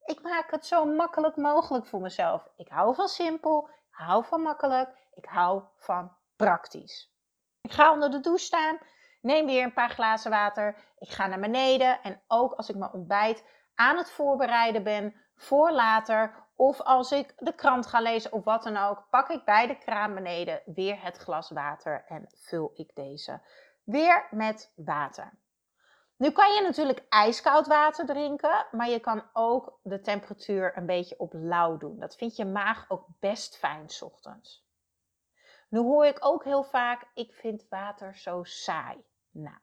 Ik 0.05 0.21
maak 0.21 0.51
het 0.51 0.65
zo 0.65 0.85
makkelijk 0.85 1.35
mogelijk 1.35 1.85
voor 1.85 2.01
mezelf. 2.01 2.47
Ik 2.55 2.67
hou 2.67 2.95
van 2.95 3.07
simpel, 3.07 3.69
ik 3.69 3.97
hou 3.97 4.25
van 4.25 4.41
makkelijk, 4.41 4.89
ik 5.13 5.25
hou 5.25 5.63
van 5.77 6.15
praktisch. 6.35 7.13
Ik 7.61 7.71
ga 7.71 7.91
onder 7.91 8.11
de 8.11 8.19
douche 8.19 8.45
staan 8.45 8.77
neem 9.21 9.45
weer 9.45 9.63
een 9.63 9.73
paar 9.73 9.89
glazen 9.89 10.31
water. 10.31 10.75
Ik 10.97 11.09
ga 11.09 11.27
naar 11.27 11.39
beneden 11.39 12.01
en 12.01 12.21
ook 12.27 12.53
als 12.53 12.69
ik 12.69 12.75
mijn 12.75 12.93
ontbijt 12.93 13.43
aan 13.75 13.97
het 13.97 14.11
voorbereiden 14.11 14.83
ben 14.83 15.15
voor 15.35 15.71
later 15.71 16.49
of 16.55 16.81
als 16.81 17.11
ik 17.11 17.33
de 17.37 17.55
krant 17.55 17.87
ga 17.87 18.01
lezen 18.01 18.31
of 18.31 18.43
wat 18.43 18.63
dan 18.63 18.77
ook, 18.77 19.07
pak 19.09 19.29
ik 19.29 19.45
bij 19.45 19.67
de 19.67 19.77
kraan 19.77 20.13
beneden 20.13 20.61
weer 20.65 21.01
het 21.01 21.17
glas 21.17 21.49
water 21.49 22.03
en 22.07 22.25
vul 22.35 22.71
ik 22.73 22.95
deze 22.95 23.41
weer 23.83 24.27
met 24.31 24.73
water. 24.75 25.39
Nu 26.17 26.31
kan 26.31 26.53
je 26.53 26.61
natuurlijk 26.61 27.05
ijskoud 27.09 27.67
water 27.67 28.05
drinken, 28.05 28.65
maar 28.71 28.89
je 28.89 28.99
kan 28.99 29.23
ook 29.33 29.79
de 29.83 30.01
temperatuur 30.01 30.77
een 30.77 30.85
beetje 30.85 31.19
op 31.19 31.33
lauw 31.33 31.77
doen. 31.77 31.99
Dat 31.99 32.15
vindt 32.15 32.35
je 32.35 32.45
maag 32.45 32.85
ook 32.87 33.07
best 33.19 33.57
fijn 33.57 33.89
s 33.89 34.01
ochtends. 34.01 34.65
Nu 35.69 35.79
hoor 35.79 36.05
ik 36.05 36.25
ook 36.25 36.43
heel 36.43 36.63
vaak, 36.63 37.11
ik 37.13 37.33
vind 37.33 37.65
water 37.69 38.15
zo 38.15 38.43
saai. 38.43 39.05
Nou, 39.31 39.57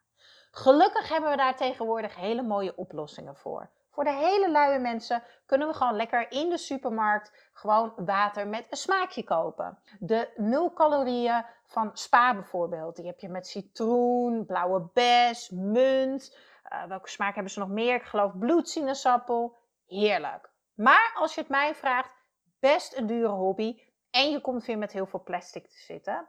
gelukkig 0.50 1.08
hebben 1.08 1.30
we 1.30 1.36
daar 1.36 1.56
tegenwoordig 1.56 2.16
hele 2.16 2.42
mooie 2.42 2.76
oplossingen 2.76 3.36
voor. 3.36 3.70
Voor 3.98 4.04
de 4.06 4.12
hele 4.12 4.50
luie 4.50 4.78
mensen 4.78 5.22
kunnen 5.46 5.68
we 5.68 5.74
gewoon 5.74 5.96
lekker 5.96 6.30
in 6.30 6.50
de 6.50 6.58
supermarkt 6.58 7.50
gewoon 7.52 7.92
water 7.96 8.46
met 8.46 8.66
een 8.70 8.76
smaakje 8.76 9.24
kopen. 9.24 9.78
De 9.98 10.32
nul 10.36 10.72
calorieën 10.72 11.44
van 11.66 11.90
Spa 11.92 12.34
bijvoorbeeld. 12.34 12.96
Die 12.96 13.06
heb 13.06 13.20
je 13.20 13.28
met 13.28 13.46
citroen, 13.46 14.46
blauwe 14.46 14.90
bes, 14.92 15.50
munt. 15.50 16.36
Uh, 16.72 16.84
welke 16.84 17.08
smaak 17.08 17.34
hebben 17.34 17.52
ze 17.52 17.58
nog 17.58 17.68
meer? 17.68 17.94
Ik 17.94 18.02
geloof 18.02 18.38
bloedsinaasappel. 18.38 19.56
Heerlijk. 19.86 20.50
Maar 20.74 21.12
als 21.14 21.34
je 21.34 21.40
het 21.40 21.50
mij 21.50 21.74
vraagt, 21.74 22.14
best 22.60 22.96
een 22.96 23.06
dure 23.06 23.28
hobby. 23.28 23.80
En 24.10 24.30
je 24.30 24.40
komt 24.40 24.64
weer 24.64 24.78
met 24.78 24.92
heel 24.92 25.06
veel 25.06 25.22
plastic 25.22 25.68
te 25.68 25.78
zitten. 25.78 26.28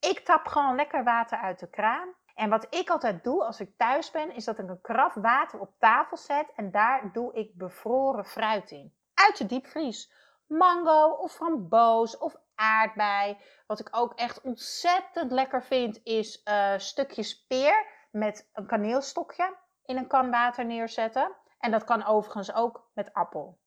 Ik 0.00 0.18
tap 0.18 0.46
gewoon 0.46 0.74
lekker 0.74 1.04
water 1.04 1.38
uit 1.38 1.58
de 1.58 1.70
kraan. 1.70 2.14
En 2.34 2.50
wat 2.50 2.66
ik 2.74 2.90
altijd 2.90 3.24
doe 3.24 3.44
als 3.44 3.60
ik 3.60 3.76
thuis 3.76 4.10
ben, 4.10 4.34
is 4.34 4.44
dat 4.44 4.58
ik 4.58 4.68
een 4.68 4.80
kraf 4.80 5.14
water 5.14 5.60
op 5.60 5.74
tafel 5.78 6.16
zet 6.16 6.52
en 6.56 6.70
daar 6.70 7.12
doe 7.12 7.34
ik 7.34 7.54
bevroren 7.54 8.24
fruit 8.24 8.70
in. 8.70 8.94
Uit 9.14 9.38
de 9.38 9.46
diepvries. 9.46 10.12
Mango 10.46 11.08
of 11.08 11.32
framboos 11.32 12.18
of 12.18 12.36
aardbei. 12.54 13.38
Wat 13.66 13.80
ik 13.80 13.88
ook 13.90 14.14
echt 14.14 14.40
ontzettend 14.40 15.32
lekker 15.32 15.62
vind, 15.62 16.00
is 16.02 16.42
uh, 16.44 16.78
stukjes 16.78 17.46
peer 17.46 17.86
met 18.10 18.50
een 18.52 18.66
kaneelstokje 18.66 19.56
in 19.84 19.96
een 19.96 20.06
kan 20.06 20.30
water 20.30 20.64
neerzetten. 20.64 21.32
En 21.58 21.70
dat 21.70 21.84
kan 21.84 22.04
overigens 22.04 22.54
ook 22.54 22.90
met 22.94 23.12
appel. 23.12 23.58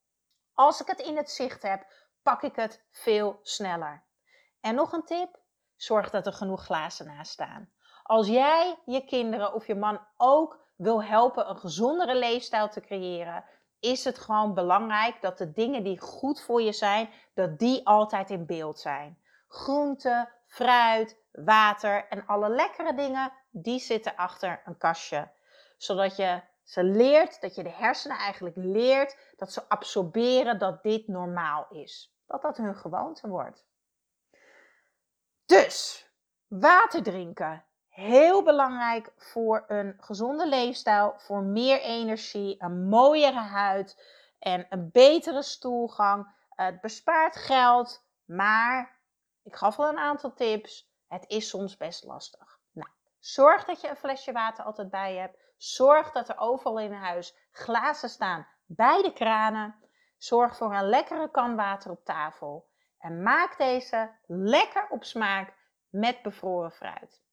Als 0.53 0.81
ik 0.81 0.87
het 0.87 0.99
in 0.99 1.17
het 1.17 1.31
zicht 1.31 1.61
heb, 1.61 1.85
pak 2.23 2.41
ik 2.41 2.55
het 2.55 2.85
veel 2.91 3.39
sneller. 3.41 4.03
En 4.61 4.75
nog 4.75 4.91
een 4.91 5.05
tip: 5.05 5.39
zorg 5.75 6.09
dat 6.09 6.25
er 6.25 6.33
genoeg 6.33 6.63
glazen 6.63 7.05
naast 7.05 7.31
staan. 7.31 7.71
Als 8.07 8.27
jij 8.27 8.79
je 8.85 9.05
kinderen 9.05 9.53
of 9.53 9.67
je 9.67 9.75
man 9.75 9.99
ook 10.17 10.59
wil 10.75 11.03
helpen 11.03 11.49
een 11.49 11.57
gezondere 11.57 12.15
leefstijl 12.15 12.69
te 12.69 12.81
creëren, 12.81 13.43
is 13.79 14.03
het 14.03 14.17
gewoon 14.17 14.53
belangrijk 14.53 15.21
dat 15.21 15.37
de 15.37 15.51
dingen 15.51 15.83
die 15.83 15.99
goed 15.99 16.41
voor 16.41 16.61
je 16.61 16.71
zijn, 16.71 17.09
dat 17.33 17.59
die 17.59 17.87
altijd 17.87 18.29
in 18.29 18.45
beeld 18.45 18.79
zijn. 18.79 19.19
Groente, 19.47 20.29
fruit, 20.45 21.17
water 21.31 22.07
en 22.07 22.25
alle 22.25 22.49
lekkere 22.49 22.93
dingen, 22.93 23.33
die 23.49 23.79
zitten 23.79 24.15
achter 24.15 24.61
een 24.65 24.77
kastje. 24.77 25.31
Zodat 25.77 26.15
je 26.15 26.41
ze 26.63 26.83
leert, 26.83 27.41
dat 27.41 27.55
je 27.55 27.63
de 27.63 27.69
hersenen 27.69 28.17
eigenlijk 28.17 28.55
leert 28.55 29.17
dat 29.35 29.51
ze 29.51 29.69
absorberen 29.69 30.59
dat 30.59 30.83
dit 30.83 31.07
normaal 31.07 31.67
is. 31.69 32.15
Dat 32.25 32.41
dat 32.41 32.57
hun 32.57 32.75
gewoonte 32.75 33.27
wordt. 33.27 33.65
Dus, 35.45 36.09
water 36.47 37.03
drinken 37.03 37.66
Heel 37.97 38.43
belangrijk 38.43 39.11
voor 39.15 39.63
een 39.67 39.97
gezonde 39.99 40.47
leefstijl, 40.47 41.13
voor 41.17 41.43
meer 41.43 41.81
energie, 41.81 42.55
een 42.59 42.87
mooiere 42.87 43.39
huid 43.39 44.03
en 44.39 44.65
een 44.69 44.89
betere 44.91 45.41
stoelgang. 45.41 46.27
Het 46.49 46.81
bespaart 46.81 47.35
geld, 47.35 48.05
maar 48.25 48.99
ik 49.43 49.55
gaf 49.55 49.79
al 49.79 49.89
een 49.89 49.97
aantal 49.97 50.33
tips. 50.33 50.91
Het 51.07 51.25
is 51.27 51.49
soms 51.49 51.77
best 51.77 52.03
lastig. 52.03 52.59
Nou, 52.71 52.89
zorg 53.19 53.65
dat 53.65 53.81
je 53.81 53.89
een 53.89 53.95
flesje 53.95 54.31
water 54.31 54.63
altijd 54.63 54.89
bij 54.89 55.13
je 55.13 55.19
hebt. 55.19 55.37
Zorg 55.57 56.11
dat 56.11 56.29
er 56.29 56.37
overal 56.37 56.79
in 56.79 56.93
huis 56.93 57.35
glazen 57.51 58.09
staan 58.09 58.47
bij 58.65 59.01
de 59.01 59.13
kranen. 59.13 59.75
Zorg 60.17 60.57
voor 60.57 60.75
een 60.75 60.89
lekkere 60.89 61.31
kan 61.31 61.55
water 61.55 61.91
op 61.91 62.05
tafel. 62.05 62.69
En 62.99 63.23
maak 63.23 63.57
deze 63.57 64.11
lekker 64.25 64.87
op 64.89 65.03
smaak 65.03 65.53
met 65.89 66.21
bevroren 66.21 66.71
fruit. 66.71 67.25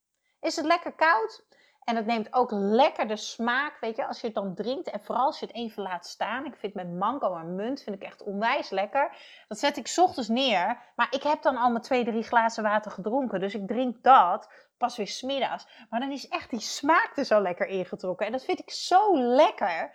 Is 0.45 0.57
het 0.57 0.67
lekker 0.67 0.93
koud? 0.93 1.45
En 1.85 1.97
het 1.97 2.07
neemt 2.07 2.33
ook 2.33 2.51
lekker 2.51 3.09
de 3.09 3.17
smaak, 3.17 3.81
weet 3.81 3.97
je, 3.97 4.07
als 4.07 4.21
je 4.21 4.27
het 4.27 4.35
dan 4.35 4.55
drinkt. 4.55 4.91
En 4.91 5.05
vooral 5.05 5.25
als 5.25 5.41
je 5.41 5.47
het 5.47 5.55
even 5.55 5.83
laat 5.83 6.07
staan. 6.07 6.45
Ik 6.45 6.57
vind 6.57 6.75
met 6.75 6.93
mango 6.93 7.37
en 7.37 7.55
munt 7.55 7.83
vind 7.83 7.97
ik 7.97 8.03
echt 8.03 8.23
onwijs 8.23 8.71
lekker. 8.71 9.17
Dat 9.49 9.59
zet 9.59 9.77
ik 9.77 9.93
ochtends 9.97 10.29
neer. 10.29 10.93
Maar 10.97 11.07
ik 11.11 11.23
heb 11.23 11.43
dan 11.43 11.57
al 11.57 11.71
mijn 11.71 11.83
twee, 11.83 12.05
drie 12.05 12.23
glazen 12.23 12.63
water 12.63 12.91
gedronken. 12.91 13.41
Dus 13.41 13.55
ik 13.55 13.67
drink 13.67 14.03
dat 14.03 14.53
pas 14.79 14.97
weer 14.97 15.07
smiddags. 15.07 15.67
Maar 15.91 16.01
dan 16.01 16.13
is 16.13 16.29
echt 16.29 16.51
die 16.51 16.61
smaak 16.61 17.17
er 17.17 17.25
zo 17.25 17.41
lekker 17.41 17.67
ingetrokken. 17.67 18.27
En 18.27 18.33
dat 18.33 18.45
vind 18.45 18.59
ik 18.59 18.71
zo 18.71 19.19
lekker. 19.19 19.93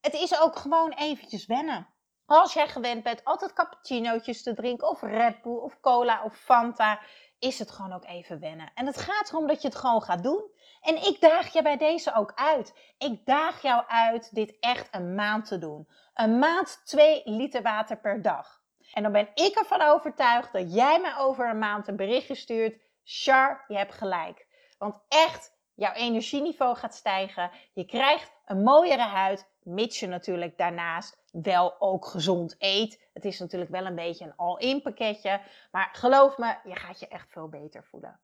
Het 0.00 0.14
is 0.14 0.40
ook 0.40 0.56
gewoon 0.56 0.92
eventjes 0.92 1.46
wennen. 1.46 1.86
Als 2.26 2.52
jij 2.52 2.68
gewend 2.68 3.02
bent 3.02 3.24
altijd 3.24 3.52
cappuccinootjes 3.52 4.42
te 4.42 4.54
drinken. 4.54 4.88
Of 4.88 5.02
Red 5.02 5.42
Bull 5.42 5.56
of 5.56 5.80
cola 5.80 6.22
of 6.22 6.36
Fanta 6.36 7.00
is 7.42 7.58
het 7.58 7.70
gewoon 7.70 7.92
ook 7.92 8.04
even 8.04 8.40
wennen. 8.40 8.70
En 8.74 8.86
het 8.86 8.96
gaat 8.96 9.28
erom 9.28 9.46
dat 9.46 9.62
je 9.62 9.68
het 9.68 9.76
gewoon 9.76 10.02
gaat 10.02 10.22
doen. 10.22 10.50
En 10.80 10.96
ik 10.96 11.20
daag 11.20 11.52
je 11.52 11.62
bij 11.62 11.76
deze 11.76 12.14
ook 12.14 12.32
uit. 12.34 12.74
Ik 12.98 13.26
daag 13.26 13.62
jou 13.62 13.84
uit 13.86 14.34
dit 14.34 14.56
echt 14.60 14.88
een 14.90 15.14
maand 15.14 15.46
te 15.46 15.58
doen. 15.58 15.88
Een 16.14 16.38
maand 16.38 16.80
2 16.84 17.22
liter 17.24 17.62
water 17.62 18.00
per 18.00 18.22
dag. 18.22 18.60
En 18.92 19.02
dan 19.02 19.12
ben 19.12 19.28
ik 19.34 19.54
ervan 19.54 19.80
overtuigd 19.82 20.52
dat 20.52 20.74
jij 20.74 21.00
mij 21.00 21.16
over 21.16 21.48
een 21.48 21.58
maand 21.58 21.88
een 21.88 21.96
berichtje 21.96 22.34
stuurt. 22.34 22.80
Char, 23.04 23.64
je 23.68 23.76
hebt 23.76 23.94
gelijk. 23.94 24.46
Want 24.78 25.00
echt, 25.08 25.52
jouw 25.74 25.92
energieniveau 25.92 26.76
gaat 26.76 26.94
stijgen. 26.94 27.50
Je 27.72 27.84
krijgt 27.84 28.32
een 28.44 28.62
mooiere 28.62 29.02
huid, 29.02 29.48
mits 29.62 30.00
je 30.00 30.06
natuurlijk 30.06 30.58
daarnaast 30.58 31.21
wel 31.32 31.80
ook 31.80 32.06
gezond 32.06 32.54
eet. 32.58 33.08
Het 33.12 33.24
is 33.24 33.38
natuurlijk 33.38 33.70
wel 33.70 33.86
een 33.86 33.94
beetje 33.94 34.24
een 34.24 34.36
all-in 34.36 34.82
pakketje. 34.82 35.40
Maar 35.70 35.88
geloof 35.92 36.38
me, 36.38 36.54
je 36.64 36.76
gaat 36.76 37.00
je 37.00 37.08
echt 37.08 37.30
veel 37.30 37.48
beter 37.48 37.84
voelen. 37.84 38.20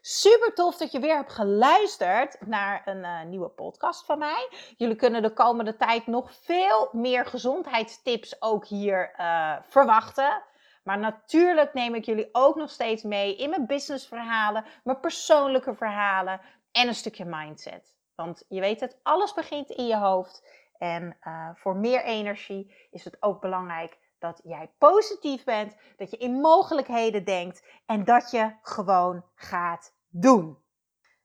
Super 0.00 0.54
tof 0.54 0.76
dat 0.76 0.92
je 0.92 1.00
weer 1.00 1.16
hebt 1.16 1.32
geluisterd 1.32 2.46
naar 2.46 2.82
een 2.84 2.98
uh, 2.98 3.22
nieuwe 3.22 3.48
podcast 3.48 4.04
van 4.04 4.18
mij. 4.18 4.48
Jullie 4.76 4.96
kunnen 4.96 5.22
de 5.22 5.32
komende 5.32 5.76
tijd 5.76 6.06
nog 6.06 6.34
veel 6.34 6.88
meer 6.92 7.26
gezondheidstips 7.26 8.42
ook 8.42 8.66
hier 8.66 9.14
uh, 9.18 9.56
verwachten. 9.62 10.42
Maar 10.84 10.98
natuurlijk 10.98 11.74
neem 11.74 11.94
ik 11.94 12.04
jullie 12.04 12.28
ook 12.32 12.56
nog 12.56 12.70
steeds 12.70 13.02
mee 13.02 13.36
in 13.36 13.50
mijn 13.50 13.66
businessverhalen, 13.66 14.64
mijn 14.84 15.00
persoonlijke 15.00 15.74
verhalen 15.74 16.40
en 16.72 16.88
een 16.88 16.94
stukje 16.94 17.24
mindset. 17.24 17.94
Want 18.14 18.44
je 18.48 18.60
weet 18.60 18.80
het, 18.80 18.98
alles 19.02 19.34
begint 19.34 19.70
in 19.70 19.86
je 19.86 19.96
hoofd. 19.96 20.42
En 20.80 21.16
uh, 21.22 21.48
voor 21.54 21.76
meer 21.76 22.04
energie 22.04 22.74
is 22.90 23.04
het 23.04 23.16
ook 23.22 23.40
belangrijk 23.40 23.98
dat 24.18 24.40
jij 24.44 24.70
positief 24.78 25.44
bent, 25.44 25.76
dat 25.96 26.10
je 26.10 26.16
in 26.16 26.40
mogelijkheden 26.40 27.24
denkt 27.24 27.62
en 27.86 28.04
dat 28.04 28.30
je 28.30 28.54
gewoon 28.62 29.24
gaat 29.34 29.94
doen. 30.08 30.58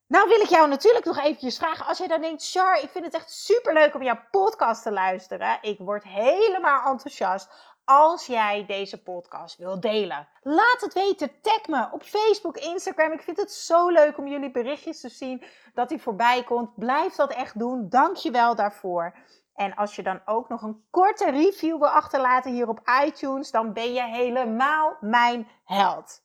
Nou 0.07 0.27
wil 0.27 0.39
ik 0.39 0.49
jou 0.49 0.69
natuurlijk 0.69 1.05
nog 1.05 1.17
eventjes 1.17 1.57
vragen, 1.57 1.85
als 1.85 1.97
jij 1.97 2.07
dan 2.07 2.21
denkt, 2.21 2.51
Char, 2.51 2.83
ik 2.83 2.89
vind 2.89 3.05
het 3.05 3.13
echt 3.13 3.29
super 3.29 3.73
leuk 3.73 3.95
om 3.95 4.03
jouw 4.03 4.19
podcast 4.31 4.83
te 4.83 4.91
luisteren. 4.91 5.57
Ik 5.61 5.77
word 5.77 6.03
helemaal 6.03 6.91
enthousiast 6.91 7.49
als 7.85 8.25
jij 8.25 8.65
deze 8.65 9.03
podcast 9.03 9.57
wil 9.57 9.79
delen. 9.79 10.27
Laat 10.41 10.77
het 10.81 10.93
weten, 10.93 11.41
tag 11.41 11.67
me 11.67 11.89
op 11.91 12.03
Facebook, 12.03 12.57
Instagram. 12.57 13.11
Ik 13.11 13.21
vind 13.21 13.37
het 13.37 13.51
zo 13.51 13.89
leuk 13.89 14.17
om 14.17 14.27
jullie 14.27 14.51
berichtjes 14.51 14.99
te 14.99 15.09
zien 15.09 15.43
dat 15.73 15.89
hij 15.89 15.99
voorbij 15.99 16.43
komt. 16.43 16.75
Blijf 16.75 17.15
dat 17.15 17.33
echt 17.33 17.59
doen. 17.59 17.89
Dank 17.89 18.15
je 18.15 18.31
wel 18.31 18.55
daarvoor. 18.55 19.15
En 19.55 19.75
als 19.75 19.95
je 19.95 20.03
dan 20.03 20.21
ook 20.25 20.49
nog 20.49 20.61
een 20.61 20.85
korte 20.89 21.31
review 21.31 21.77
wil 21.77 21.89
achterlaten 21.89 22.51
hier 22.51 22.67
op 22.67 22.81
iTunes, 23.05 23.51
dan 23.51 23.73
ben 23.73 23.93
je 23.93 24.03
helemaal 24.03 24.97
mijn 24.99 25.47
held. 25.63 26.23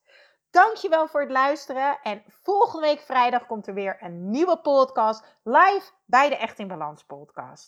Dankjewel 0.50 1.08
voor 1.08 1.20
het 1.20 1.30
luisteren. 1.30 1.98
En 2.02 2.22
volgende 2.26 2.86
week 2.86 3.00
vrijdag 3.00 3.46
komt 3.46 3.66
er 3.66 3.74
weer 3.74 3.96
een 4.00 4.30
nieuwe 4.30 4.60
podcast 4.60 5.38
live 5.42 5.90
bij 6.04 6.28
de 6.28 6.36
Echt 6.36 6.58
in 6.58 6.68
Balans 6.68 7.04
podcast. 7.04 7.58